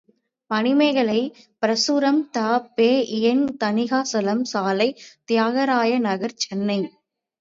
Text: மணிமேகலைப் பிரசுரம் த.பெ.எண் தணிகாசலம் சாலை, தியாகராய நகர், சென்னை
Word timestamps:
மணிமேகலைப் 0.51 1.33
பிரசுரம் 1.63 2.21
த.பெ.எண் 2.31 3.45
தணிகாசலம் 3.63 4.43
சாலை, 4.45 4.89
தியாகராய 5.29 5.99
நகர், 5.99 6.39
சென்னை 6.39 6.79